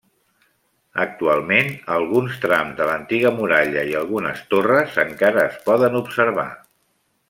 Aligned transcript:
Actualment 1.03 1.69
alguns 1.97 2.41
trams 2.47 2.75
de 2.81 2.89
l'antiga 2.91 3.35
muralla 3.37 3.87
i 3.93 3.97
algunes 4.03 4.45
torres 4.55 5.01
encara 5.09 5.49
es 5.51 5.65
poden 5.71 6.03
observar. 6.05 6.53